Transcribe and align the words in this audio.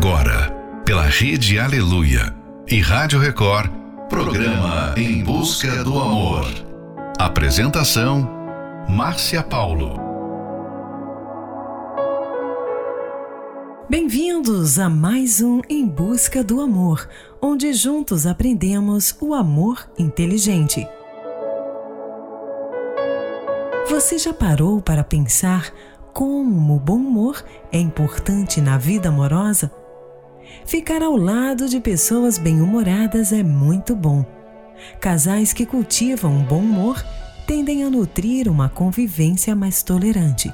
Agora, 0.00 0.48
pela 0.84 1.02
Rede 1.02 1.58
Aleluia 1.58 2.32
e 2.68 2.80
Rádio 2.80 3.18
Record, 3.18 3.68
programa 4.08 4.94
Em 4.96 5.24
Busca 5.24 5.82
do 5.82 5.98
Amor. 5.98 6.46
Apresentação: 7.18 8.30
Márcia 8.88 9.42
Paulo. 9.42 9.98
Bem-vindos 13.90 14.78
a 14.78 14.88
mais 14.88 15.40
um 15.40 15.62
Em 15.68 15.84
Busca 15.84 16.44
do 16.44 16.60
Amor, 16.60 17.08
onde 17.42 17.72
juntos 17.72 18.24
aprendemos 18.24 19.16
o 19.20 19.34
amor 19.34 19.90
inteligente. 19.98 20.86
Você 23.90 24.16
já 24.16 24.32
parou 24.32 24.80
para 24.80 25.02
pensar 25.02 25.72
como 26.12 26.76
o 26.76 26.78
bom 26.78 26.98
humor 26.98 27.44
é 27.72 27.80
importante 27.80 28.60
na 28.60 28.78
vida 28.78 29.08
amorosa? 29.08 29.72
Ficar 30.66 31.02
ao 31.02 31.16
lado 31.16 31.68
de 31.68 31.80
pessoas 31.80 32.38
bem-humoradas 32.38 33.32
é 33.32 33.42
muito 33.42 33.94
bom. 33.94 34.24
Casais 35.00 35.52
que 35.52 35.66
cultivam 35.66 36.32
um 36.32 36.44
bom 36.44 36.60
humor 36.60 37.04
tendem 37.46 37.82
a 37.84 37.90
nutrir 37.90 38.48
uma 38.48 38.68
convivência 38.68 39.56
mais 39.56 39.82
tolerante. 39.82 40.52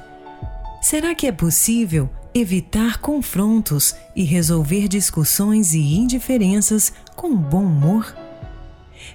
Será 0.80 1.14
que 1.14 1.26
é 1.26 1.32
possível 1.32 2.08
evitar 2.34 2.98
confrontos 2.98 3.94
e 4.14 4.22
resolver 4.22 4.88
discussões 4.88 5.72
e 5.74 5.96
indiferenças 5.96 6.92
com 7.16 7.34
bom 7.34 7.64
humor? 7.64 8.14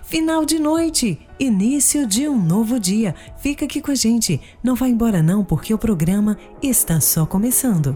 Final 0.03 0.45
de 0.45 0.59
noite, 0.59 1.19
início 1.39 2.05
de 2.05 2.27
um 2.27 2.39
novo 2.39 2.79
dia. 2.79 3.15
Fica 3.37 3.65
aqui 3.65 3.81
com 3.81 3.91
a 3.91 3.95
gente. 3.95 4.39
Não 4.63 4.75
vá 4.75 4.87
embora 4.87 5.21
não, 5.21 5.43
porque 5.43 5.73
o 5.73 5.77
programa 5.77 6.37
está 6.61 6.99
só 6.99 7.25
começando. 7.25 7.95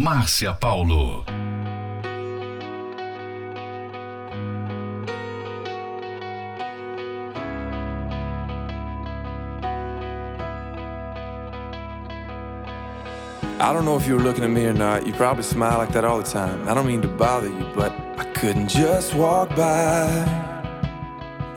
Márcia 0.00 0.58
Paulo. 0.58 1.24
I 13.60 13.74
don't 13.74 13.84
know 13.84 13.98
if 13.98 14.08
you 14.08 14.14
were 14.14 14.22
looking 14.22 14.42
at 14.42 14.48
me 14.48 14.64
or 14.64 14.72
not. 14.72 15.06
You 15.06 15.12
probably 15.12 15.42
smile 15.42 15.76
like 15.76 15.92
that 15.92 16.06
all 16.06 16.16
the 16.16 16.24
time. 16.24 16.66
I 16.66 16.72
don't 16.72 16.86
mean 16.86 17.02
to 17.02 17.08
bother 17.08 17.48
you, 17.48 17.70
but 17.74 17.92
I 18.16 18.24
couldn't 18.32 18.68
just 18.68 19.12
walk 19.12 19.54
by 19.54 20.06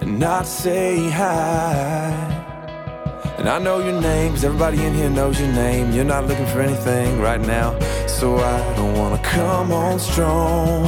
and 0.02 0.20
not 0.20 0.46
say 0.48 1.10
hi. 1.10 2.33
And 3.44 3.50
I 3.50 3.60
know 3.60 3.80
your 3.80 4.00
name, 4.00 4.32
cause 4.32 4.46
everybody 4.46 4.86
in 4.86 4.94
here 4.94 5.10
knows 5.10 5.38
your 5.38 5.52
name. 5.52 5.92
You're 5.92 6.06
not 6.06 6.28
looking 6.28 6.46
for 6.46 6.62
anything 6.62 7.20
right 7.20 7.42
now, 7.42 7.78
so 8.08 8.38
I 8.38 8.76
don't 8.78 8.98
wanna 8.98 9.22
come 9.22 9.74
on 9.74 10.00
strong. 10.00 10.86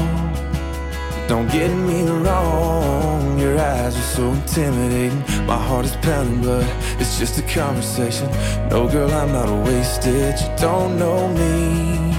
Don't 1.28 1.52
get 1.52 1.68
me 1.68 2.04
wrong, 2.04 3.38
your 3.38 3.60
eyes 3.60 3.98
are 3.98 4.10
so 4.16 4.32
intimidating. 4.32 5.20
My 5.46 5.58
heart 5.58 5.86
is 5.86 5.98
pounding, 5.98 6.44
but 6.44 6.66
it's 6.98 7.20
just 7.20 7.38
a 7.38 7.42
conversation. 7.42 8.30
No, 8.70 8.88
girl, 8.88 9.12
I'm 9.12 9.34
not 9.34 9.50
a 9.50 9.56
wasted. 9.70 10.40
You 10.40 10.50
don't 10.58 10.98
know 10.98 11.28
me, 11.28 12.14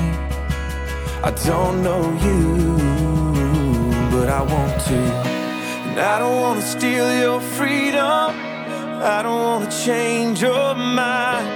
I 1.24 1.30
don't 1.46 1.82
know 1.82 2.02
you, 2.26 2.76
but 4.10 4.28
I 4.28 4.42
want 4.42 4.82
to. 4.88 4.98
And 5.88 5.98
I 5.98 6.18
don't 6.18 6.38
wanna 6.42 6.60
steal 6.60 7.08
your 7.18 7.40
freedom, 7.40 8.35
I 9.08 9.22
don't 9.22 9.40
wanna 9.40 9.70
change 9.70 10.42
your 10.42 10.74
mind. 10.74 11.46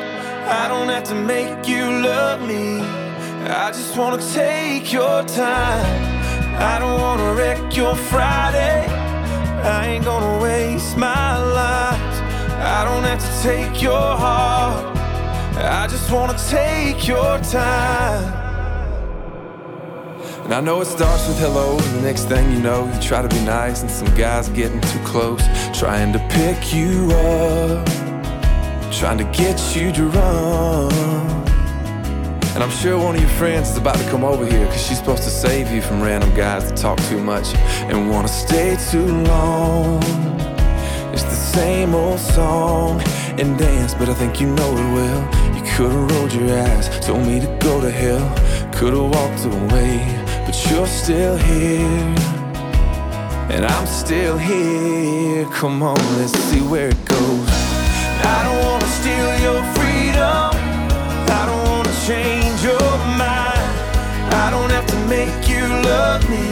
I 0.49 0.69
don't 0.69 0.89
have 0.89 1.03
to 1.05 1.17
make 1.17 1.67
you 1.67 1.83
love 1.83 2.41
me, 2.47 2.81
I 2.81 3.73
just 3.73 3.97
wanna 3.97 4.23
take 4.33 4.93
your 4.93 5.25
time. 5.25 5.85
I 6.63 6.79
don't 6.79 7.01
wanna 7.01 7.35
wreck 7.35 7.77
your 7.77 7.97
Friday. 7.97 8.87
I 9.65 9.89
ain't 9.89 10.05
gonna 10.05 10.41
waste 10.41 10.97
my 10.97 11.37
life. 11.39 12.17
I 12.77 12.85
don't 12.85 13.03
have 13.03 13.19
to 13.19 13.43
take 13.43 13.83
your 13.83 14.17
heart. 14.25 14.97
I 15.57 15.89
just 15.89 16.09
wanna 16.13 16.39
take 16.49 17.09
your 17.09 17.37
time. 17.41 18.50
And 20.51 20.57
I 20.57 20.61
know 20.63 20.81
it 20.81 20.87
starts 20.87 21.29
with 21.29 21.39
hello, 21.39 21.79
and 21.79 21.99
the 21.99 22.03
next 22.03 22.25
thing 22.25 22.51
you 22.51 22.59
know, 22.59 22.85
you 22.93 23.01
try 23.01 23.23
to 23.23 23.29
be 23.29 23.39
nice, 23.45 23.83
and 23.83 23.91
some 23.91 24.13
guy's 24.17 24.49
getting 24.49 24.81
too 24.81 24.99
close, 25.05 25.41
trying 25.73 26.13
to 26.13 26.19
pick 26.29 26.75
you 26.75 27.09
up, 27.13 27.87
trying 28.93 29.19
to 29.19 29.25
get 29.27 29.77
you 29.77 29.93
run. 30.09 30.91
And 32.53 32.65
I'm 32.65 32.71
sure 32.71 32.99
one 32.99 33.15
of 33.15 33.21
your 33.21 33.31
friends 33.31 33.71
is 33.71 33.77
about 33.77 33.95
to 33.99 34.11
come 34.11 34.25
over 34.25 34.45
here 34.45 34.67
Cause 34.67 34.85
she's 34.85 34.99
supposed 34.99 35.23
to 35.23 35.31
save 35.31 35.71
you 35.71 35.81
from 35.81 36.03
random 36.03 36.35
guys 36.35 36.69
that 36.69 36.77
talk 36.77 36.99
too 37.05 37.23
much 37.23 37.55
And 37.87 38.11
wanna 38.11 38.27
stay 38.27 38.77
too 38.91 39.07
long. 39.07 40.03
It's 41.13 41.23
the 41.23 41.31
same 41.31 41.95
old 41.95 42.19
song 42.19 43.01
and 43.39 43.57
dance 43.57 43.95
But 43.95 44.09
I 44.09 44.15
think 44.15 44.41
you 44.41 44.49
know 44.49 44.73
it 44.73 44.95
well. 44.95 45.55
You 45.55 45.63
could've 45.77 46.11
rolled 46.11 46.33
your 46.33 46.59
eyes 46.59 46.89
Told 47.07 47.25
me 47.25 47.39
to 47.39 47.47
go 47.61 47.81
to 47.81 47.91
hell 47.91 48.73
Could've 48.73 49.01
walked 49.01 49.45
away 49.45 50.30
But 50.51 50.69
you're 50.69 50.87
still 50.89 51.37
here 51.37 52.15
And 53.55 53.65
I'm 53.65 53.87
still 53.87 54.37
here 54.37 55.45
Come 55.53 55.81
on, 55.81 55.97
let's 56.19 56.33
see 56.33 56.61
where 56.61 56.89
it 56.89 57.05
goes 57.05 57.49
I 58.35 58.43
don't 58.43 58.61
wanna 58.67 58.91
steal 58.99 59.31
your 59.47 59.63
freedom 59.79 60.51
I 61.39 61.43
don't 61.47 61.65
wanna 61.71 61.95
change 62.05 62.65
your 62.65 62.91
mind. 63.15 63.71
I 64.43 64.51
don't 64.51 64.71
have 64.71 64.87
to 64.89 64.99
make 65.07 65.49
you 65.49 65.63
love 65.87 66.29
me. 66.29 66.49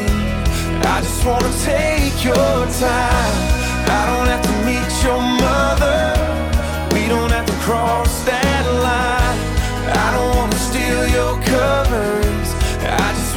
I 0.94 1.00
just 1.02 1.26
wanna 1.26 1.52
take 1.66 2.22
your 2.22 2.54
time. 2.78 3.34
I 3.98 4.02
don't 4.10 4.28
have 4.32 4.44
to 4.50 4.54
meet 4.68 4.90
your 5.02 5.20
mother. 5.42 5.98
We 6.94 7.08
don't 7.08 7.32
have 7.32 7.46
to 7.46 7.56
cross 7.66 8.22
that 8.30 8.64
line. 8.86 9.38
I 9.90 10.08
don't 10.14 10.36
wanna 10.36 10.60
steal 10.70 11.08
your 11.08 11.34
covers. 11.42 12.47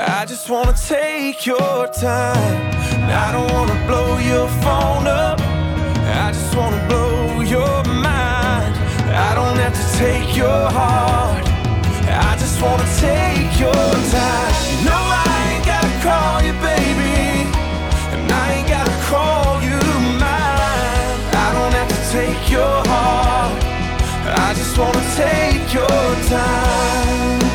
I 0.00 0.24
just 0.26 0.48
wanna 0.48 0.74
take 0.74 1.44
your 1.44 1.88
time. 1.88 2.70
I 3.10 3.32
don't 3.32 3.50
wanna 3.52 3.74
blow 3.84 4.16
your 4.18 4.46
phone 4.62 5.08
up. 5.08 5.40
I 5.40 6.30
just 6.32 6.54
wanna 6.54 6.86
blow 6.86 7.40
your 7.40 7.82
mind. 7.82 8.76
I 9.10 9.34
don't 9.34 9.58
have 9.58 9.74
to 9.74 9.98
take 9.98 10.36
your 10.36 10.70
heart. 10.70 11.44
I 12.06 12.36
just 12.38 12.62
wanna 12.62 12.86
take 13.00 13.58
your 13.58 13.74
time. 14.14 14.54
No, 14.86 14.94
I 14.94 15.54
ain't 15.54 15.66
gotta 15.66 15.92
call 16.06 16.42
you 16.46 16.52
baby. 16.62 17.50
And 18.14 18.30
I 18.30 18.52
ain't 18.52 18.68
gotta 18.68 18.96
call 19.10 19.60
you 19.60 19.80
mine. 20.22 21.18
I 21.34 21.48
don't 21.56 21.74
have 21.74 21.88
to 21.88 22.02
take 22.12 22.48
your 22.48 22.86
heart. 22.86 23.64
I 24.46 24.54
just 24.54 24.78
wanna 24.78 25.02
take 25.16 25.74
your 25.74 26.06
time. 26.30 27.47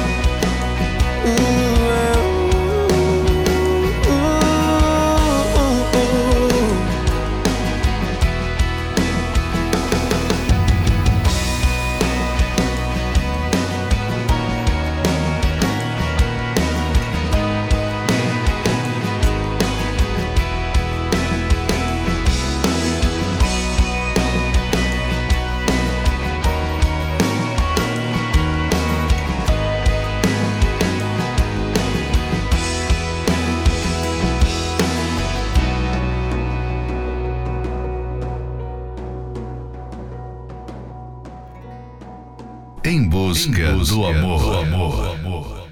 Em 43.45 43.51
busca, 43.51 43.61
em 43.61 43.77
busca 43.77 43.95
do, 43.95 44.05
amor. 44.05 44.39
do 44.39 45.11
amor. 45.11 45.63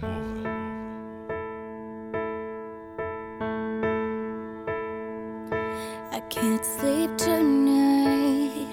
I 6.12 6.20
can't 6.30 6.66
sleep 6.66 7.16
tonight. 7.18 8.68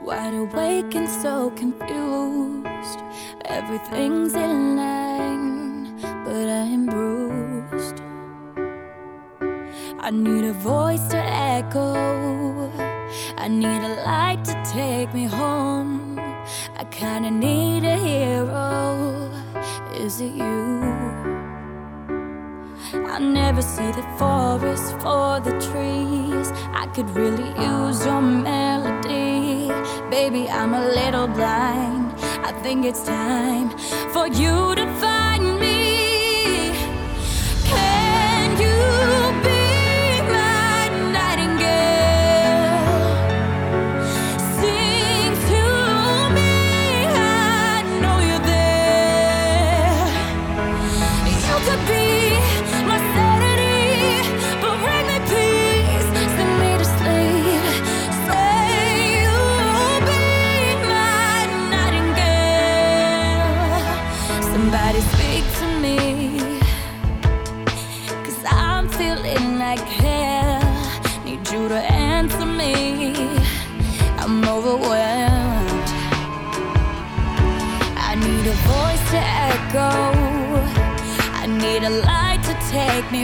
Wide 0.00 0.34
awake 0.34 0.94
and 0.94 1.06
so 1.06 1.50
confused. 1.50 2.98
Everything's 3.44 4.34
in 4.34 4.76
line, 4.76 6.00
but 6.24 6.48
I'm 6.48 6.86
bruised. 6.86 8.00
I 10.00 10.10
need 10.10 10.44
a 10.44 10.54
voice 10.54 11.06
to 11.08 11.18
echo. 11.18 12.72
I 13.36 13.48
need 13.48 13.82
a 13.82 14.02
light 14.06 14.42
to 14.46 14.54
take 14.64 15.12
me 15.12 15.26
home. 15.26 15.97
Kinda 16.98 17.30
need 17.30 17.84
a 17.84 17.96
hero. 17.96 19.30
Is 19.94 20.20
it 20.20 20.32
you? 20.34 20.82
I 23.14 23.20
never 23.20 23.62
see 23.62 23.92
the 23.92 24.02
forest 24.18 24.98
for 25.02 25.38
the 25.38 25.54
trees. 25.68 26.50
I 26.74 26.86
could 26.94 27.08
really 27.10 27.50
use 27.72 28.04
your 28.04 28.20
melody. 28.20 29.70
Baby, 30.10 30.48
I'm 30.50 30.74
a 30.74 30.88
little 30.88 31.28
blind. 31.28 32.14
I 32.42 32.50
think 32.64 32.84
it's 32.84 33.04
time 33.04 33.70
for 34.12 34.26
you 34.26 34.74
to 34.74 34.77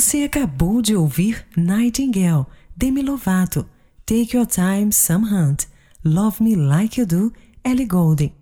Você 0.00 0.22
acabou 0.22 0.80
de 0.80 0.96
ouvir 0.96 1.46
Nightingale, 1.54 2.46
Demi 2.74 3.02
Lovato, 3.02 3.66
Take 4.06 4.34
Your 4.34 4.46
Time, 4.46 4.90
Sam 4.90 5.24
Hunt, 5.30 5.64
Love 6.02 6.42
Me 6.42 6.56
Like 6.56 6.98
You 6.98 7.06
Do, 7.06 7.30
Ellie 7.62 7.84
Goulding. 7.84 8.32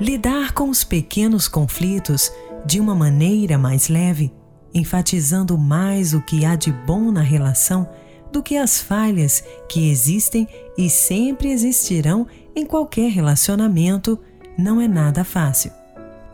Lidar 0.00 0.52
com 0.52 0.70
os 0.70 0.84
pequenos 0.84 1.48
conflitos 1.48 2.30
de 2.64 2.78
uma 2.78 2.94
maneira 2.94 3.58
mais 3.58 3.88
leve, 3.88 4.32
enfatizando 4.72 5.58
mais 5.58 6.14
o 6.14 6.20
que 6.20 6.44
há 6.44 6.54
de 6.54 6.70
bom 6.70 7.10
na 7.10 7.22
relação 7.22 7.88
do 8.30 8.40
que 8.40 8.56
as 8.56 8.80
falhas 8.80 9.42
que 9.68 9.90
existem 9.90 10.46
e 10.78 10.88
sempre 10.88 11.50
existirão 11.50 12.26
em 12.54 12.66
qualquer 12.66 13.10
relacionamento 13.10 14.18
não 14.58 14.80
é 14.80 14.86
nada 14.86 15.24
fácil. 15.24 15.72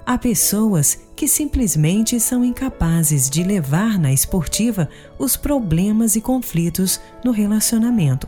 Há 0.05 0.17
pessoas 0.17 0.99
que 1.15 1.29
simplesmente 1.29 2.19
são 2.19 2.45
incapazes 2.45 3.29
de 3.29 3.43
levar 3.43 3.99
na 3.99 4.13
esportiva 4.13 4.89
os 5.19 5.37
problemas 5.37 6.17
e 6.17 6.21
conflitos 6.21 6.99
no 7.23 7.31
relacionamento. 7.31 8.27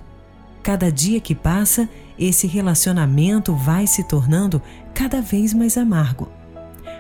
Cada 0.62 0.92
dia 0.92 1.20
que 1.20 1.34
passa, 1.34 1.88
esse 2.18 2.46
relacionamento 2.46 3.54
vai 3.54 3.86
se 3.86 4.04
tornando 4.04 4.60
cada 4.92 5.22
vez 5.22 5.54
mais 5.54 5.78
amargo. 5.78 6.28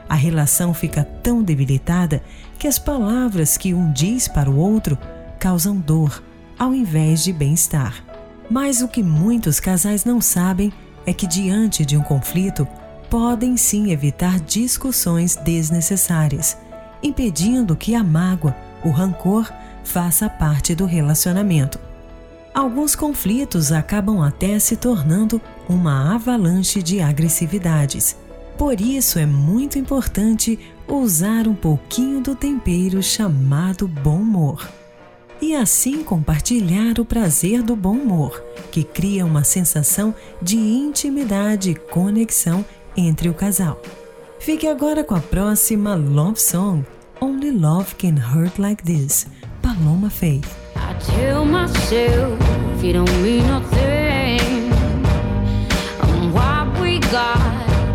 A 0.08 0.14
relação 0.14 0.72
fica 0.72 1.04
tão 1.04 1.42
debilitada 1.42 2.22
que 2.58 2.66
as 2.66 2.78
palavras 2.78 3.58
que 3.58 3.74
um 3.74 3.92
diz 3.92 4.26
para 4.26 4.50
o 4.50 4.56
outro 4.56 4.98
causam 5.38 5.76
dor 5.76 6.22
ao 6.58 6.74
invés 6.74 7.22
de 7.22 7.32
bem-estar. 7.32 8.09
Mas 8.50 8.82
o 8.82 8.88
que 8.88 9.00
muitos 9.00 9.60
casais 9.60 10.04
não 10.04 10.20
sabem 10.20 10.72
é 11.06 11.12
que, 11.12 11.24
diante 11.24 11.86
de 11.86 11.96
um 11.96 12.02
conflito, 12.02 12.66
podem 13.08 13.56
sim 13.56 13.92
evitar 13.92 14.40
discussões 14.40 15.36
desnecessárias, 15.36 16.58
impedindo 17.00 17.76
que 17.76 17.94
a 17.94 18.02
mágoa, 18.02 18.56
o 18.84 18.90
rancor, 18.90 19.48
faça 19.84 20.28
parte 20.28 20.74
do 20.74 20.84
relacionamento. 20.84 21.78
Alguns 22.52 22.96
conflitos 22.96 23.70
acabam 23.70 24.20
até 24.20 24.58
se 24.58 24.76
tornando 24.76 25.40
uma 25.68 26.16
avalanche 26.16 26.82
de 26.82 27.00
agressividades. 27.00 28.16
Por 28.58 28.80
isso 28.80 29.20
é 29.20 29.24
muito 29.24 29.78
importante 29.78 30.58
usar 30.88 31.46
um 31.46 31.54
pouquinho 31.54 32.20
do 32.20 32.34
tempero 32.34 33.00
chamado 33.00 33.86
bom 33.86 34.16
humor 34.16 34.79
e 35.40 35.54
assim 35.54 36.02
compartilhar 36.02 36.98
o 36.98 37.04
prazer 37.04 37.62
do 37.62 37.74
bom 37.74 37.94
humor, 37.94 38.42
que 38.70 38.84
cria 38.84 39.24
uma 39.24 39.44
sensação 39.44 40.14
de 40.40 40.56
intimidade 40.56 41.70
e 41.70 41.74
conexão 41.74 42.64
entre 42.96 43.28
o 43.28 43.34
casal. 43.34 43.80
Fique 44.38 44.66
agora 44.66 45.04
com 45.04 45.14
a 45.14 45.20
próxima 45.20 45.94
Love 45.94 46.40
Song, 46.40 46.84
Only 47.20 47.50
Love 47.50 47.94
Can 47.96 48.16
Hurt 48.16 48.58
Like 48.58 48.82
This, 48.82 49.26
Paloma 49.62 50.10
Faith. 50.10 50.48
I 50.76 50.94
tell 50.98 51.44
myself 51.44 52.38
don't 52.92 53.22
mean 53.22 53.46
nothing. 53.46 54.72
And 56.02 56.32
what 56.32 56.80
we 56.80 56.98
got, 56.98 57.38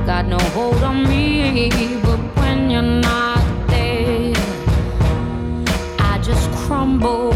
got 0.06 0.25
no 0.28 0.38
hold 0.54 0.84
on 0.84 1.04
me. 1.10 1.70
But 2.04 2.20
when 2.38 2.70
you're 2.70 2.82
not 2.82 3.25
crumble. 6.86 7.34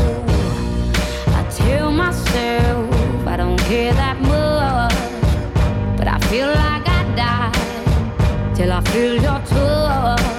myself. 1.92 3.28
I 3.28 3.36
don't 3.38 3.60
care 3.60 3.94
that 3.94 4.18
much, 4.22 5.98
but 5.98 6.08
I 6.08 6.20
feel 6.30 6.48
like 6.48 6.88
I 6.88 7.02
die 7.16 8.54
till 8.56 8.72
I 8.72 8.82
feel 8.82 9.16
your 9.16 9.40
touch. 9.46 10.39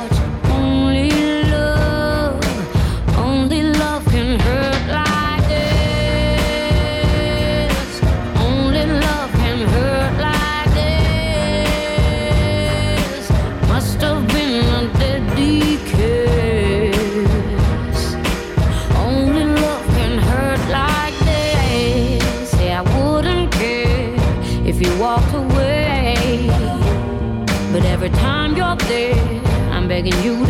Begging 30.03 30.25
you 30.25 30.50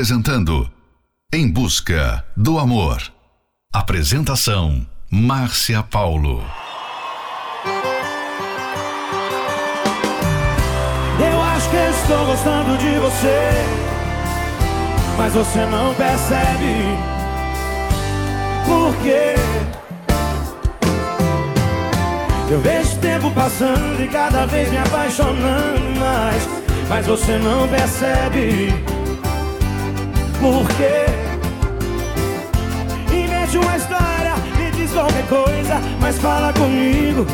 apresentando 0.00 0.66
Em 1.30 1.46
Busca 1.46 2.24
do 2.34 2.58
Amor. 2.58 3.02
Apresentação 3.70 4.86
Márcia 5.10 5.82
Paulo. 5.82 6.42
Eu 11.18 11.42
acho 11.42 11.68
que 11.68 11.76
estou 11.76 12.24
gostando 12.24 12.78
de 12.78 12.98
você, 12.98 13.50
mas 15.18 15.34
você 15.34 15.66
não 15.66 15.92
percebe 15.92 16.96
por 18.64 18.96
quê? 19.02 19.34
Eu 22.50 22.60
vejo 22.62 22.96
o 22.96 23.00
tempo 23.00 23.30
passando 23.32 24.02
e 24.02 24.08
cada 24.08 24.46
vez 24.46 24.70
me 24.70 24.78
apaixonando 24.78 26.00
mais, 26.00 26.48
mas 26.88 27.06
você 27.06 27.36
não 27.36 27.68
percebe 27.68 28.89
por 30.40 30.66
quê? 30.76 31.04
Invente 33.14 33.58
uma 33.58 33.76
história, 33.76 34.34
me 34.56 34.70
diz 34.70 34.90
qualquer 34.90 35.26
coisa, 35.26 35.80
mas 36.00 36.18
fala 36.18 36.52
comigo. 36.54 37.26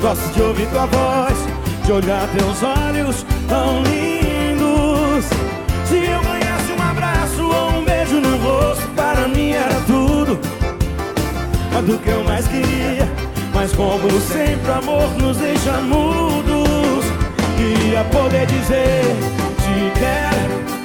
Gosto 0.00 0.32
de 0.32 0.42
ouvir 0.42 0.66
tua 0.68 0.86
voz, 0.86 1.34
de 1.84 1.92
olhar 1.92 2.26
teus 2.28 2.62
olhos 2.62 3.24
tão 3.48 3.82
lindos. 3.82 5.26
Se 5.86 5.96
eu 5.96 6.22
ganhasse 6.22 6.72
um 6.72 6.82
abraço 6.82 7.42
ou 7.42 7.80
um 7.80 7.84
beijo 7.84 8.20
no 8.20 8.36
rosto, 8.38 8.88
para 8.96 9.28
mim 9.28 9.50
era 9.50 9.80
tudo. 9.86 10.38
Quando 11.70 12.02
que 12.02 12.08
eu 12.08 12.24
mais 12.24 12.48
queria, 12.48 13.06
mas 13.52 13.72
como 13.72 14.10
sempre, 14.20 14.70
o 14.70 14.74
amor 14.74 15.10
nos 15.18 15.36
deixa 15.36 15.72
mudos. 15.82 17.04
Queria 17.56 18.04
poder 18.04 18.46
dizer: 18.46 19.04
Te 19.58 19.98
quero 19.98 20.83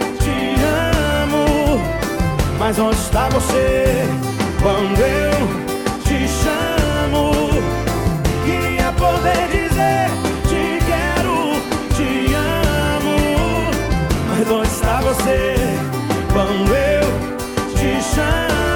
mas 2.60 2.78
onde 2.78 2.98
está 2.98 3.30
você 3.30 4.06
quando 4.62 5.00
eu 5.00 5.32
te 6.04 6.28
chamo? 6.28 7.32
Queria 8.46 8.92
poder 8.92 9.48
dizer 9.48 10.10
te 10.44 10.84
quero, 10.86 11.56
te 11.96 12.34
amo. 12.36 13.72
Mas 14.28 14.52
onde 14.52 14.68
está 14.68 15.00
você 15.00 15.56
quando 16.34 16.76
eu 16.76 17.76
te 17.76 18.04
chamo? 18.14 18.69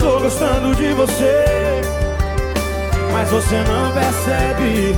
Gostando 0.00 0.74
de 0.74 0.92
você, 0.94 1.82
mas 3.12 3.28
você 3.30 3.56
não 3.68 3.92
percebe 3.92 4.96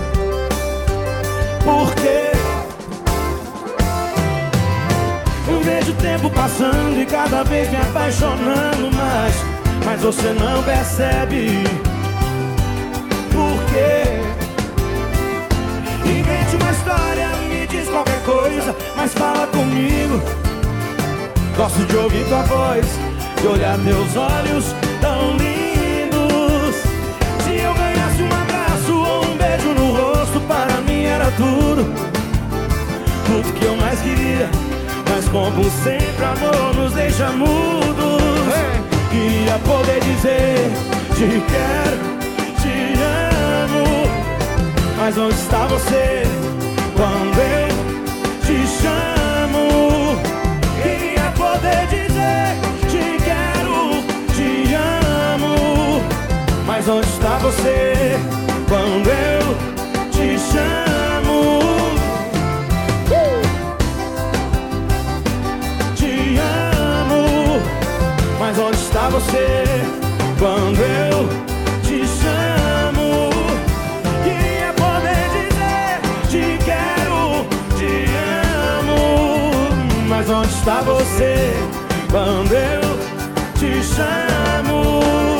por 1.64 1.94
quê. 1.94 2.32
Eu 5.48 5.60
vejo 5.60 5.92
o 5.92 5.94
tempo 5.96 6.30
passando 6.30 7.00
e 7.00 7.06
cada 7.06 7.42
vez 7.42 7.68
me 7.70 7.76
apaixonando 7.76 8.90
mais, 8.94 9.34
mas 9.84 10.00
você 10.00 10.32
não 10.34 10.62
percebe 10.62 11.64
por 13.32 13.64
quê. 13.72 14.22
Invente 16.04 16.56
uma 16.56 16.70
história, 16.70 17.28
me 17.48 17.66
diz 17.66 17.88
qualquer 17.88 18.22
coisa, 18.22 18.76
mas 18.96 19.12
fala 19.14 19.46
comigo. 19.48 20.22
Gosto 21.56 21.84
de 21.86 21.96
ouvir 21.96 22.24
tua 22.26 22.42
voz, 22.42 22.86
de 23.42 23.48
olhar 23.48 23.76
teus 23.78 24.16
olhos 24.16 24.72
tão 25.00 25.36
lindos. 25.36 26.76
Se 27.42 27.56
eu 27.60 27.74
ganhasse 27.74 28.22
um 28.22 28.32
abraço 28.40 28.94
ou 28.94 29.24
um 29.24 29.36
beijo 29.36 29.74
no 29.74 29.92
rosto, 29.96 30.40
para 30.42 30.80
mim 30.82 31.02
era 31.02 31.28
tudo. 31.32 31.92
Tudo 33.26 33.52
que 33.58 33.64
eu 33.64 33.76
mais 33.76 34.00
queria. 34.00 34.48
Mas 35.10 35.28
como 35.28 35.64
sempre, 35.82 36.24
amor 36.24 36.74
nos 36.76 36.92
deixa 36.92 37.30
mudos. 37.32 38.22
Queria 39.10 39.58
poder 39.58 40.00
dizer: 40.00 40.70
Te 41.16 41.42
quero, 41.50 41.98
te 42.62 42.94
amo. 43.02 44.06
Mas 44.96 45.18
onde 45.18 45.34
está 45.34 45.66
você 45.66 46.22
quando 46.94 47.38
eu 47.40 47.68
te 48.46 48.66
chamo? 48.80 50.16
Queria 50.80 51.32
poder 51.36 51.86
dizer. 51.88 52.12
Mas 56.84 56.96
onde 56.96 57.06
está 57.10 57.38
você 57.38 58.18
quando 58.68 59.08
eu 59.08 60.10
te 60.10 60.36
chamo? 60.36 61.60
Te 65.94 66.40
amo. 66.40 67.62
Mas 68.40 68.58
onde 68.58 68.76
está 68.78 69.08
você 69.10 69.64
quando 70.40 70.80
eu 70.80 71.28
te 71.84 72.04
chamo? 72.04 73.30
Queria 74.24 74.72
poder 74.72 75.28
dizer 75.38 76.00
te 76.30 76.58
quero, 76.64 77.46
te 77.78 78.06
amo. 78.80 80.08
Mas 80.08 80.28
onde 80.28 80.48
está 80.48 80.80
você 80.80 81.54
quando 82.10 82.52
eu 82.52 82.98
te 83.54 83.80
chamo? 83.84 85.31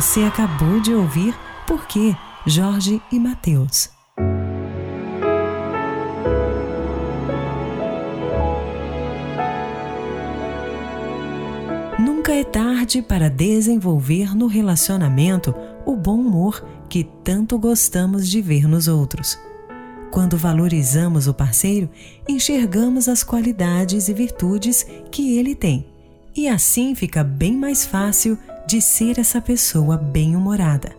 Você 0.00 0.22
acabou 0.22 0.80
de 0.80 0.94
ouvir 0.94 1.34
Por 1.66 1.86
quê? 1.86 2.16
Jorge 2.46 3.02
e 3.12 3.18
Mateus. 3.18 3.90
Nunca 11.98 12.32
é 12.32 12.42
tarde 12.42 13.02
para 13.02 13.28
desenvolver 13.28 14.34
no 14.34 14.46
relacionamento 14.46 15.54
o 15.84 15.94
bom 15.94 16.18
humor 16.18 16.66
que 16.88 17.04
tanto 17.22 17.58
gostamos 17.58 18.26
de 18.26 18.40
ver 18.40 18.66
nos 18.66 18.88
outros. 18.88 19.38
Quando 20.10 20.38
valorizamos 20.38 21.28
o 21.28 21.34
parceiro, 21.34 21.90
enxergamos 22.26 23.06
as 23.06 23.22
qualidades 23.22 24.08
e 24.08 24.14
virtudes 24.14 24.86
que 25.12 25.36
ele 25.36 25.54
tem, 25.54 25.86
e 26.34 26.48
assim 26.48 26.94
fica 26.94 27.22
bem 27.22 27.54
mais 27.54 27.84
fácil 27.84 28.38
de 28.70 28.80
ser 28.80 29.18
essa 29.18 29.40
pessoa 29.40 29.96
bem-humorada. 29.96 30.94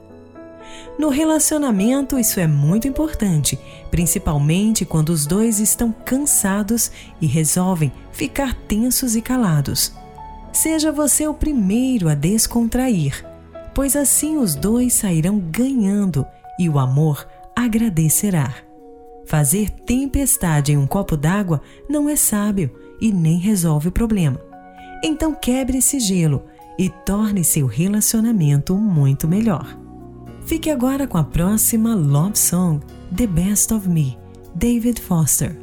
No 0.99 1.07
relacionamento, 1.07 2.19
isso 2.19 2.38
é 2.38 2.45
muito 2.45 2.86
importante, 2.86 3.57
principalmente 3.89 4.84
quando 4.84 5.07
os 5.07 5.25
dois 5.25 5.57
estão 5.57 5.89
cansados 5.89 6.91
e 7.21 7.25
resolvem 7.25 7.89
ficar 8.12 8.53
tensos 8.53 9.15
e 9.15 9.21
calados. 9.21 9.93
Seja 10.51 10.91
você 10.91 11.25
o 11.25 11.34
primeiro 11.34 12.10
a 12.10 12.13
descontrair, 12.13 13.25
pois 13.73 13.95
assim 13.95 14.36
os 14.36 14.53
dois 14.53 14.91
sairão 14.91 15.39
ganhando 15.39 16.25
e 16.60 16.67
o 16.67 16.77
amor 16.77 17.25
agradecerá. 17.55 18.53
Fazer 19.25 19.69
tempestade 19.69 20.73
em 20.73 20.77
um 20.77 20.86
copo 20.86 21.15
d'água 21.15 21.62
não 21.89 22.10
é 22.10 22.17
sábio 22.17 22.69
e 22.99 23.13
nem 23.13 23.38
resolve 23.38 23.88
o 23.88 23.93
problema. 23.93 24.41
Então 25.01 25.34
quebre 25.34 25.77
esse 25.77 26.01
gelo 26.01 26.50
e 26.77 26.89
torne 26.89 27.43
seu 27.43 27.67
relacionamento 27.67 28.75
muito 28.75 29.27
melhor. 29.27 29.77
Fique 30.45 30.69
agora 30.69 31.07
com 31.07 31.17
a 31.17 31.23
próxima 31.23 31.93
love 31.95 32.38
song, 32.38 32.79
The 33.15 33.27
Best 33.27 33.73
of 33.73 33.88
Me, 33.88 34.17
David 34.55 34.99
Foster. 34.99 35.55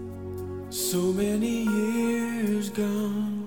So 0.71 1.13
many 1.13 1.65
years 1.65 2.71
gone, 2.71 3.47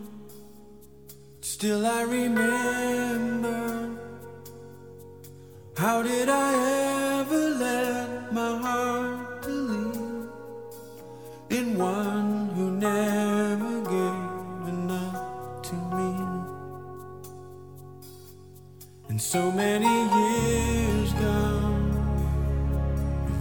still 1.41 1.85
I 1.85 2.03
remember. 2.03 3.91
How 5.77 6.03
did 6.03 6.29
I 6.29 7.21
ever 7.21 7.55
let 7.57 8.31
my 8.33 8.57
heart 8.61 9.41
believe 9.45 10.29
in 11.49 11.77
one 11.77 12.49
who 12.55 12.71
never 12.71 13.30
so 19.31 19.49
many 19.49 19.85
years 19.85 21.13
gone, 21.13 21.95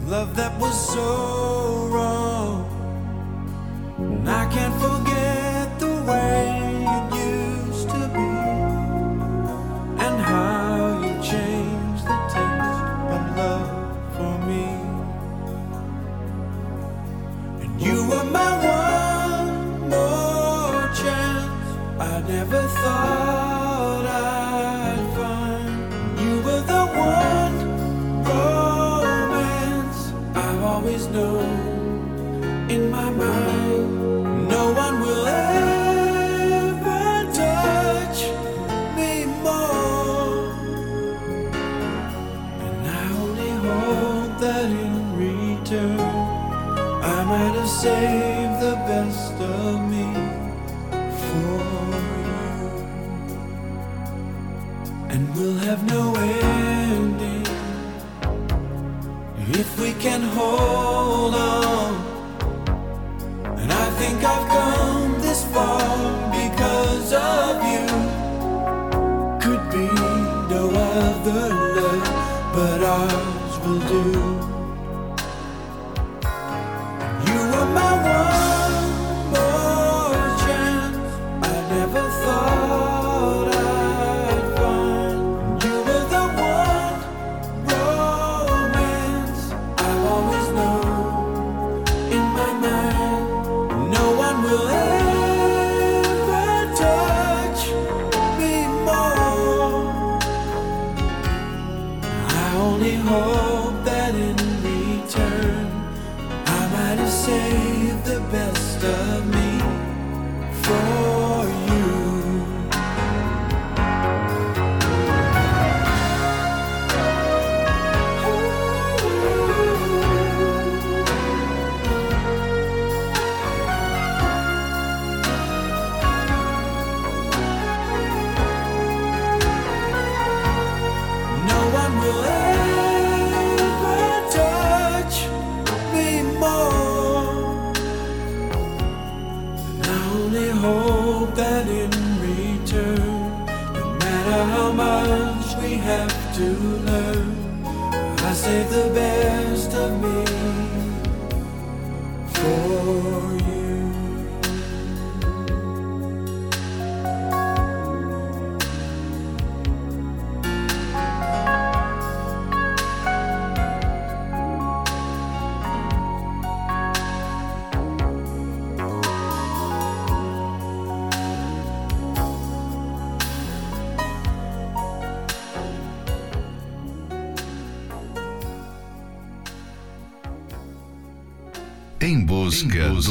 love 0.06 0.36
that 0.36 0.56
was 0.60 0.76
so 0.94 1.88
wrong. 1.90 2.64
And 3.98 4.30
I 4.30 4.46
can't 4.52 4.74
forget 4.74 4.99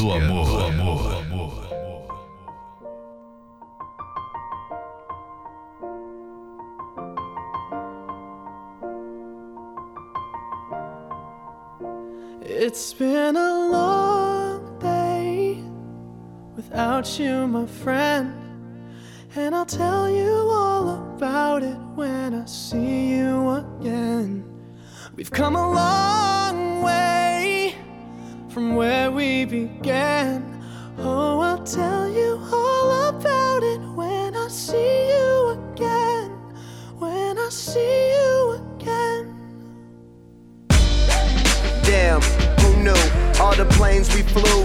do 0.00 0.12
amor. 0.12 1.60
It's 12.42 12.92
been 12.92 13.36
a 13.36 13.68
long 13.70 14.78
day 14.78 15.62
without 16.56 17.18
you, 17.18 17.46
my 17.46 17.66
friend. 17.66 18.34
And 19.36 19.54
I'll 19.54 19.64
tell 19.64 20.10
you 20.10 20.32
all 20.50 21.14
about 21.14 21.62
it 21.62 21.78
when 21.94 22.34
I 22.34 22.44
see 22.46 23.12
you 23.14 23.50
again. 23.50 24.44
We've 25.14 25.30
come 25.30 25.54
a 25.54 25.70
long 25.70 26.82
way 26.82 27.19
from 28.50 28.74
where 28.74 29.12
we 29.12 29.44
began. 29.44 30.60
Oh, 30.98 31.40
I'll 31.40 31.62
tell 31.62 32.08
you 32.10 32.40
all 32.52 33.08
about 33.08 33.62
it 33.62 33.80
when 33.94 34.34
I 34.34 34.48
see 34.48 35.08
you 35.08 35.50
again. 35.50 36.30
When 36.98 37.38
I 37.38 37.48
see 37.48 38.10
you 38.10 38.60
again. 38.74 39.36
Damn, 41.84 42.20
who 42.60 42.82
knew? 42.82 43.40
All 43.40 43.54
the 43.54 43.66
planes 43.76 44.12
we 44.14 44.22
flew, 44.22 44.64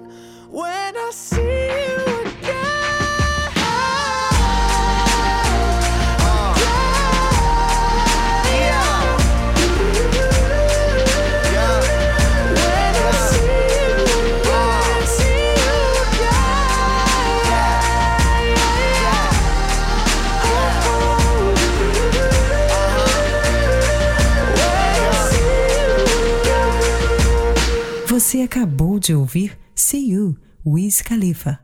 Você 28.31 28.43
acabou 28.43 28.97
de 28.97 29.13
ouvir 29.13 29.59
See 29.75 30.11
You, 30.11 30.37
Wiz 30.65 31.01
Khalifa. 31.01 31.59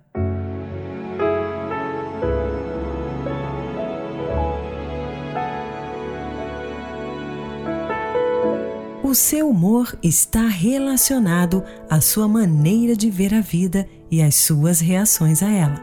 O 9.01 9.15
seu 9.15 9.49
humor 9.49 9.97
está 10.03 10.45
relacionado 10.45 11.63
à 11.89 12.01
sua 12.01 12.27
maneira 12.27 12.97
de 12.97 13.09
ver 13.09 13.33
a 13.33 13.39
vida 13.39 13.87
e 14.11 14.21
às 14.21 14.35
suas 14.35 14.81
reações 14.81 15.41
a 15.41 15.49
ela. 15.49 15.81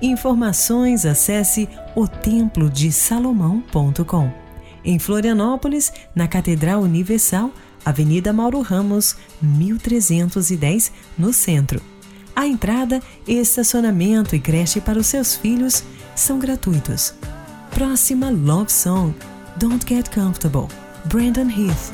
Informações 0.00 1.04
acesse 1.04 1.68
otemplodesalomão.com. 1.96 4.30
Em 4.84 5.00
Florianópolis, 5.00 5.92
na 6.14 6.28
Catedral 6.28 6.80
Universal, 6.80 7.50
Avenida 7.84 8.32
Mauro 8.32 8.60
Ramos, 8.60 9.16
1310, 9.42 10.92
no 11.18 11.32
centro. 11.32 11.93
A 12.36 12.46
entrada, 12.46 13.00
estacionamento 13.26 14.34
e 14.34 14.40
creche 14.40 14.80
para 14.80 14.98
os 14.98 15.06
seus 15.06 15.36
filhos 15.36 15.82
são 16.16 16.38
gratuitos. 16.38 17.14
Próxima 17.70 18.30
Love 18.30 18.70
Song, 18.70 19.14
Don't 19.56 19.84
Get 19.86 20.12
Comfortable, 20.14 20.68
Brandon 21.06 21.48
Heath. 21.48 21.92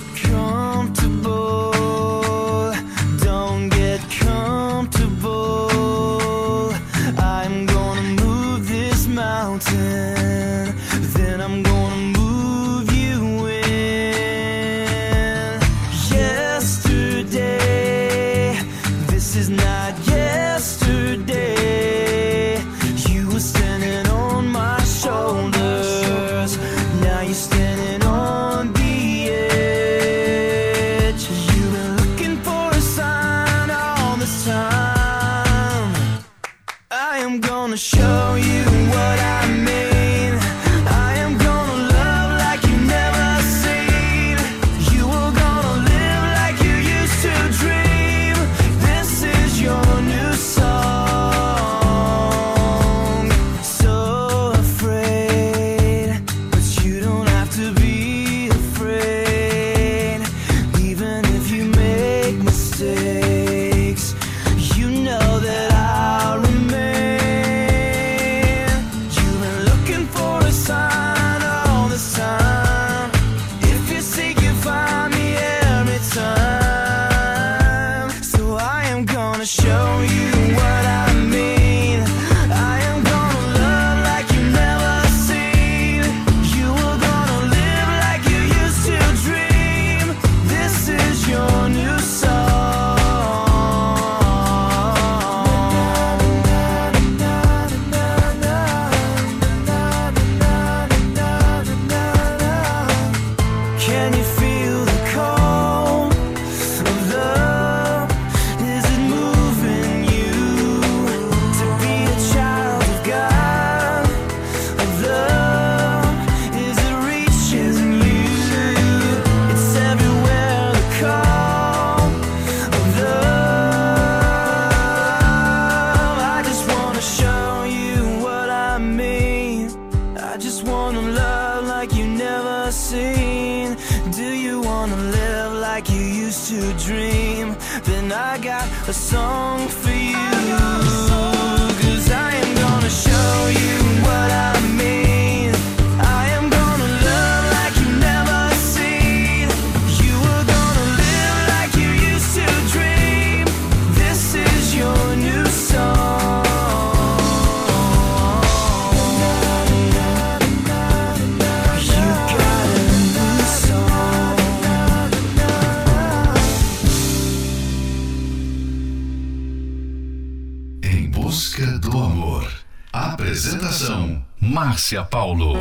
Paulo. 175.40 175.56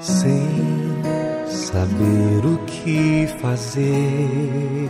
sem 0.00 0.48
saber 1.46 2.44
o 2.44 2.58
que 2.66 3.28
fazer. 3.40 4.88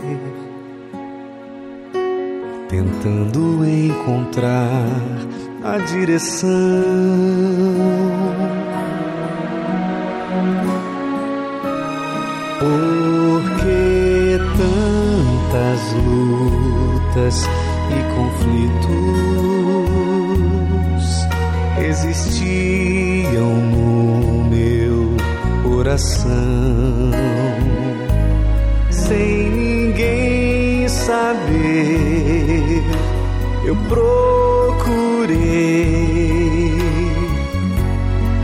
tentando 2.69 3.65
encontrar 3.65 4.85
a 5.63 5.77
direção. 5.79 6.49
Por 12.59 13.41
que 13.59 14.37
tantas 14.57 15.81
lutas 16.05 17.35
e 17.89 17.99
conflitos 18.15 19.09
existiam 21.79 23.55
no 23.55 23.88
coração 25.89 27.11
sem 28.91 29.49
ninguém 29.49 30.87
saber? 30.87 32.83
Eu 33.65 33.75
procurei 33.87 35.39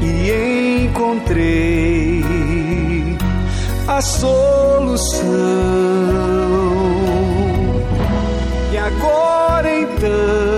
e 0.02 0.86
encontrei 0.86 2.24
a 3.88 4.02
solução. 4.02 5.30
E 8.72 8.78
agora 8.78 9.80
então 9.80 10.55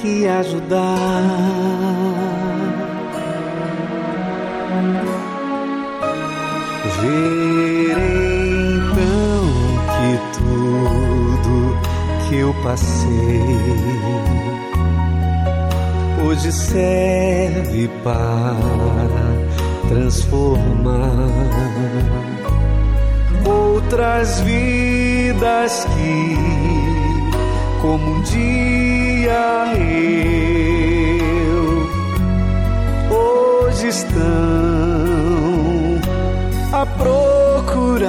que 0.00 0.26
ajudar. 0.26 1.22
Verei 7.00 7.92
então 8.76 9.44
que 9.94 10.38
tudo 10.38 11.76
que 12.28 12.36
eu 12.36 12.54
passei 12.62 13.58
hoje 16.24 16.52
serve 16.52 17.88
para 18.02 18.56
transformar 19.88 21.28
outras 23.46 24.40
vidas 24.40 25.86
que, 25.96 26.36
como 27.80 28.16
um 28.16 28.22
dia 28.22 29.07
eu, 29.30 31.08
hoje 33.10 33.88
estão 33.88 34.20
a 36.72 36.86
procurar, 36.86 38.08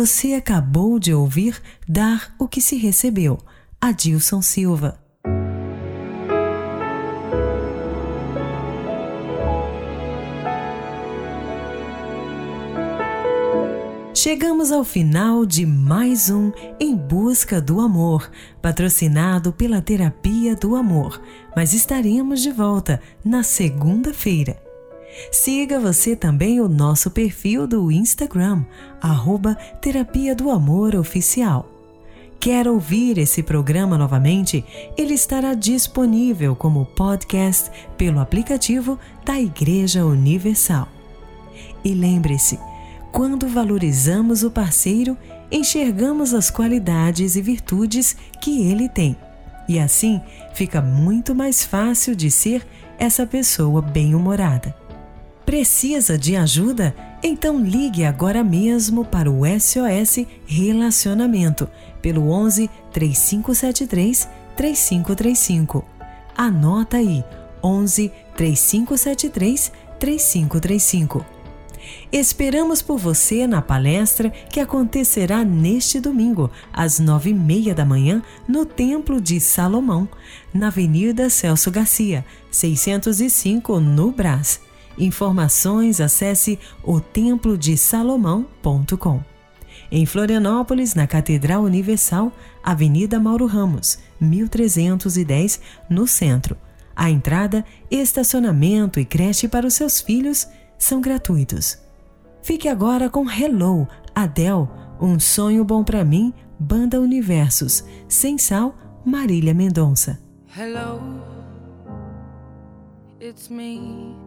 Você 0.00 0.32
acabou 0.32 0.98
de 0.98 1.12
ouvir 1.12 1.60
Dar 1.86 2.34
o 2.38 2.48
que 2.48 2.58
se 2.62 2.74
recebeu, 2.74 3.38
Adilson 3.78 4.40
Silva. 4.40 4.98
Chegamos 14.14 14.72
ao 14.72 14.84
final 14.84 15.44
de 15.44 15.66
mais 15.66 16.30
um 16.30 16.50
Em 16.80 16.96
Busca 16.96 17.60
do 17.60 17.78
Amor, 17.78 18.30
patrocinado 18.62 19.52
pela 19.52 19.82
Terapia 19.82 20.56
do 20.56 20.76
Amor, 20.76 21.20
mas 21.54 21.74
estaremos 21.74 22.40
de 22.40 22.50
volta 22.50 23.02
na 23.22 23.42
segunda-feira. 23.42 24.69
Siga 25.30 25.78
você 25.78 26.16
também 26.16 26.60
o 26.60 26.68
nosso 26.68 27.10
perfil 27.10 27.66
do 27.66 27.90
Instagram, 27.90 28.64
arroba 29.00 29.54
Terapia 29.80 30.34
do 30.34 30.50
Amor 30.50 30.94
Oficial. 30.96 31.68
Quer 32.40 32.66
ouvir 32.66 33.18
esse 33.18 33.42
programa 33.42 33.98
novamente? 33.98 34.64
Ele 34.96 35.12
estará 35.12 35.52
disponível 35.52 36.56
como 36.56 36.86
podcast 36.86 37.70
pelo 37.98 38.18
aplicativo 38.18 38.98
da 39.26 39.38
Igreja 39.38 40.06
Universal. 40.06 40.88
E 41.84 41.92
lembre-se, 41.92 42.58
quando 43.12 43.46
valorizamos 43.46 44.42
o 44.42 44.50
parceiro, 44.50 45.18
enxergamos 45.52 46.32
as 46.32 46.50
qualidades 46.50 47.36
e 47.36 47.42
virtudes 47.42 48.16
que 48.40 48.70
ele 48.70 48.88
tem. 48.88 49.14
E 49.68 49.78
assim 49.78 50.20
fica 50.54 50.80
muito 50.80 51.34
mais 51.34 51.64
fácil 51.64 52.16
de 52.16 52.30
ser 52.30 52.66
essa 52.98 53.26
pessoa 53.26 53.82
bem-humorada. 53.82 54.79
Precisa 55.50 56.16
de 56.16 56.36
ajuda? 56.36 56.94
Então 57.20 57.58
ligue 57.58 58.04
agora 58.04 58.44
mesmo 58.44 59.04
para 59.04 59.28
o 59.28 59.40
SOS 59.44 60.24
Relacionamento 60.46 61.68
pelo 62.00 62.30
11 62.30 62.70
3573 62.92 64.28
3535. 64.56 65.84
Anota 66.36 66.98
aí: 66.98 67.24
11 67.60 68.12
3573 68.36 69.72
3535. 69.98 71.26
Esperamos 72.12 72.80
por 72.80 72.96
você 72.96 73.44
na 73.44 73.60
palestra 73.60 74.30
que 74.30 74.60
acontecerá 74.60 75.44
neste 75.44 75.98
domingo, 75.98 76.48
às 76.72 77.00
nove 77.00 77.30
e 77.30 77.34
meia 77.34 77.74
da 77.74 77.84
manhã, 77.84 78.22
no 78.46 78.64
Templo 78.64 79.20
de 79.20 79.40
Salomão, 79.40 80.08
na 80.54 80.68
Avenida 80.68 81.28
Celso 81.28 81.72
Garcia, 81.72 82.24
605, 82.52 83.80
no 83.80 84.12
Brás. 84.12 84.69
Informações 85.00 86.00
acesse 86.00 86.58
otemplodesalomão.com. 86.84 89.24
Em 89.90 90.04
Florianópolis, 90.04 90.94
na 90.94 91.06
Catedral 91.06 91.62
Universal, 91.62 92.30
Avenida 92.62 93.18
Mauro 93.18 93.46
Ramos, 93.46 93.98
1310, 94.20 95.62
no 95.88 96.06
centro. 96.06 96.54
A 96.94 97.10
entrada, 97.10 97.64
estacionamento 97.90 99.00
e 99.00 99.06
creche 99.06 99.48
para 99.48 99.66
os 99.66 99.72
seus 99.72 100.02
filhos 100.02 100.46
são 100.78 101.00
gratuitos. 101.00 101.78
Fique 102.42 102.68
agora 102.68 103.08
com 103.08 103.24
Hello, 103.28 103.88
Adele, 104.14 104.68
Um 105.00 105.18
Sonho 105.18 105.64
Bom 105.64 105.82
Pra 105.82 106.04
Mim, 106.04 106.34
Banda 106.58 107.00
Universos, 107.00 107.82
Sem 108.06 108.36
Sal, 108.36 108.76
Marília 109.02 109.54
Mendonça. 109.54 110.20
Hello, 110.54 111.00
it's 113.18 113.48
me. 113.48 114.19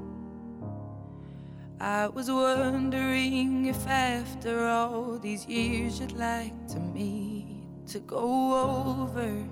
I 1.84 2.07
was 2.07 2.31
wondering 2.31 3.65
if 3.65 3.86
after 3.86 4.69
all 4.69 5.19
these 5.19 5.45
years 5.45 5.99
you'd 5.99 6.13
like 6.13 6.55
to 6.69 6.79
meet 6.79 7.45
to 7.88 7.99
go 7.99 9.11
over 9.11 9.45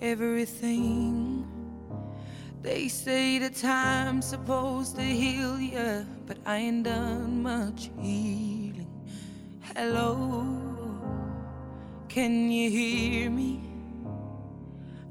everything. 0.00 1.46
They 2.62 2.88
say 2.88 3.38
the 3.38 3.50
time's 3.50 4.24
supposed 4.24 4.96
to 4.96 5.02
heal 5.02 5.60
ya, 5.60 6.04
but 6.24 6.38
I 6.46 6.56
ain't 6.56 6.84
done 6.84 7.42
much 7.42 7.90
healing. 8.00 8.88
Hello, 9.76 10.46
can 12.08 12.50
you 12.50 12.70
hear 12.70 13.28
me? 13.28 13.65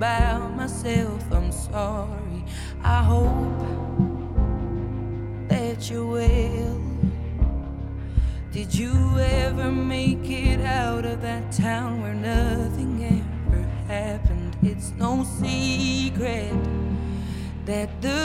about 0.00 0.56
myself. 0.56 1.22
I'm 1.30 1.52
sorry. 1.52 2.42
I 2.82 3.02
hope 3.02 3.60
that 5.48 5.90
you 5.90 6.06
will. 6.06 6.80
Did 8.50 8.74
you 8.74 8.94
ever 9.18 9.70
make 9.70 10.30
it 10.30 10.62
out 10.62 11.04
of 11.04 11.20
that 11.20 11.52
town 11.52 12.00
where 12.00 12.14
nothing 12.14 12.94
ever 13.04 13.62
happened? 13.88 14.56
It's 14.62 14.90
no 14.96 15.22
secret 15.22 16.54
that 17.66 17.90
the 18.00 18.19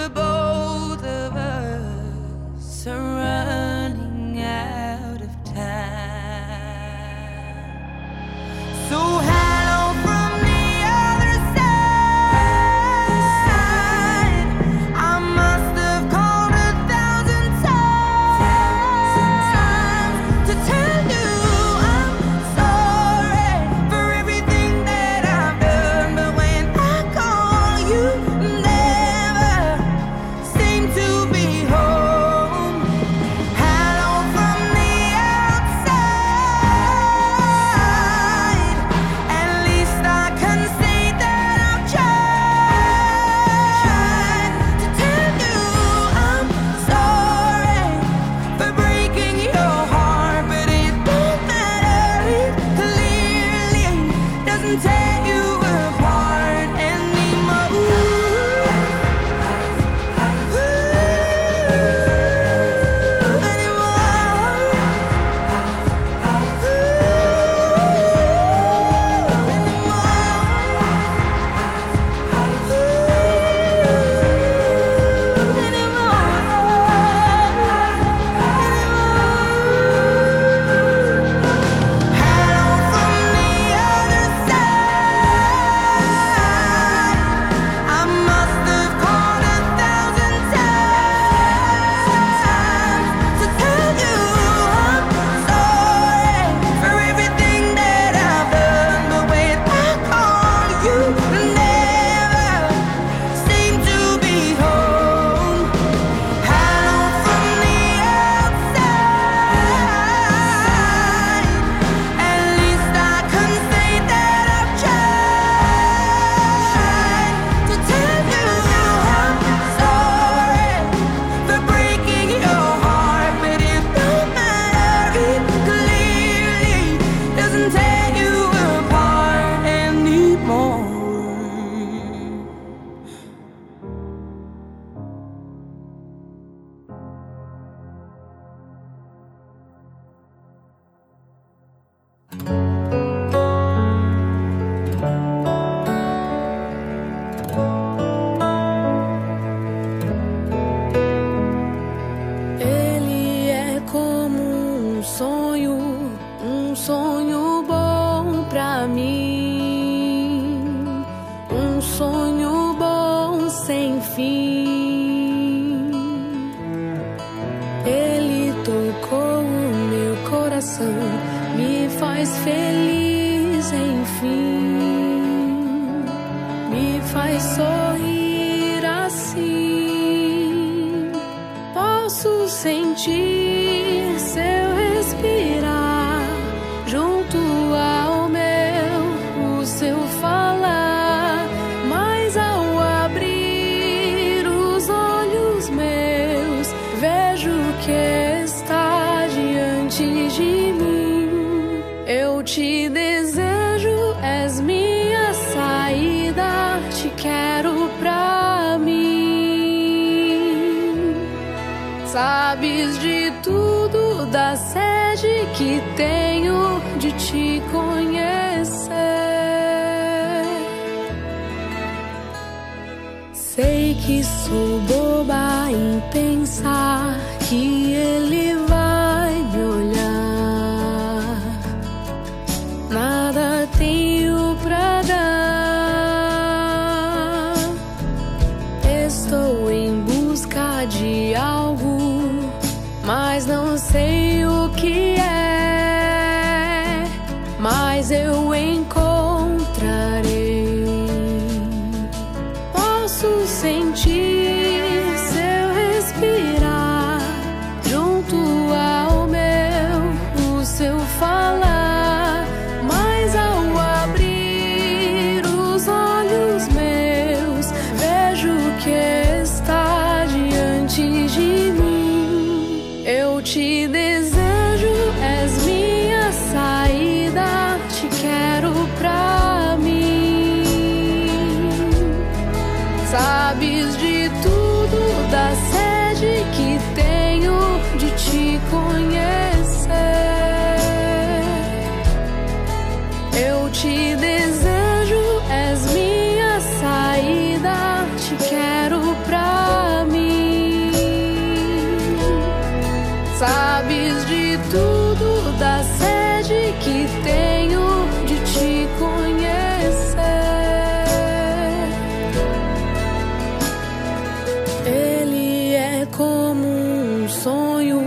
como 316.26 316.68
um 316.68 317.30
sonho, 317.30 318.02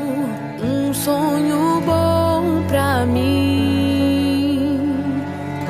um 0.61 0.93
sonho 0.93 1.81
bom 1.87 2.65
pra 2.67 3.07
mim, 3.07 4.91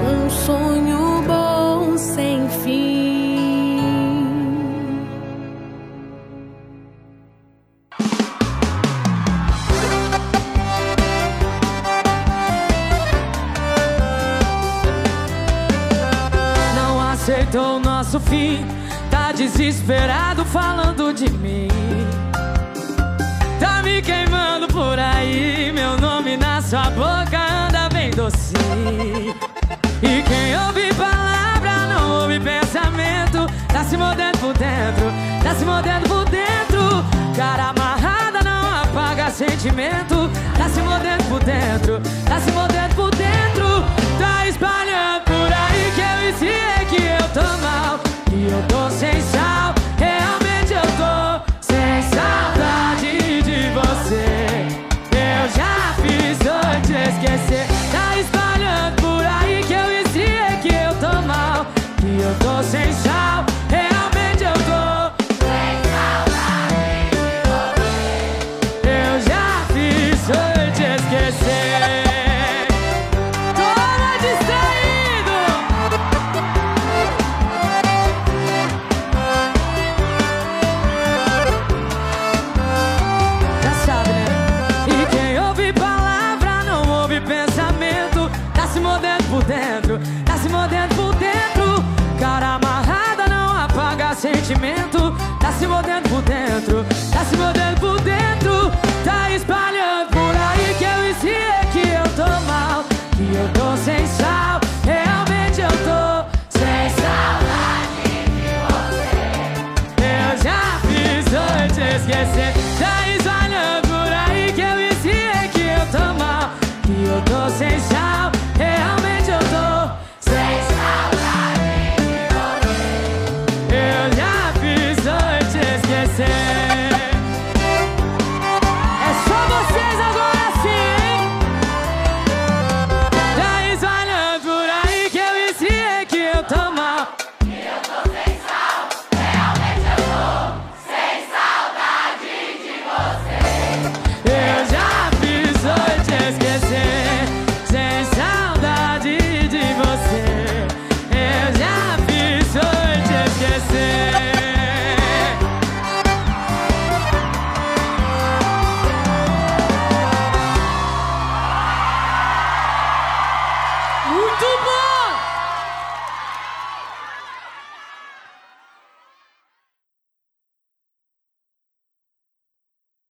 um 0.01 0.31
sonho 0.31 1.23
bom 1.27 1.99
sem 1.99 2.49
fim. 2.49 3.81
Não 16.75 17.11
aceitou 17.11 17.79
nosso 17.79 18.19
fim, 18.21 18.65
tá 19.11 19.33
desesperado 19.33 20.47
falando 20.47 21.13
de 21.13 21.29
mim 21.31 21.69
por 24.79 24.97
aí, 24.97 25.73
meu 25.75 25.99
nome 25.99 26.37
na 26.37 26.63
sua 26.63 26.89
boca 26.91 27.67
anda 27.67 27.89
bem 27.89 28.11
doce. 28.11 28.55
E 30.01 30.23
quem 30.23 30.57
ouve 30.67 30.95
palavra 30.95 31.89
não 31.89 32.23
ouve 32.23 32.39
pensamento, 32.39 33.53
tá 33.73 33.83
se 33.83 33.97
mordendo 33.97 34.39
por 34.39 34.55
dentro, 34.57 35.07
tá 35.43 35.53
se 35.57 35.65
mordendo 35.65 36.09
por 36.09 36.25
dentro. 36.27 37.05
Cara 37.37 37.71
amarrada 37.71 38.41
não 38.45 38.83
apaga 38.83 39.31
sentimento, 39.31 40.31
tá 40.57 40.69
se 40.69 40.81
mordendo 40.81 41.25
por 41.29 41.43
dentro, 41.43 42.01
tá 42.25 42.39
se 42.41 42.53
mordendo 42.53 42.95
por 42.95 43.11
dentro. 43.11 43.83
Tá 44.17 44.47
espalhando 44.47 45.25
por 45.25 45.53
aí 45.53 45.93
que 45.97 46.01
eu 46.01 46.31
ensinei 46.31 46.55
é 46.55 46.85
que 46.85 47.03
eu 47.03 47.29
tô 47.35 47.49
mal, 47.63 47.99
que 48.27 48.49
eu 48.49 48.63
tô 48.69 48.91
sem 48.91 49.08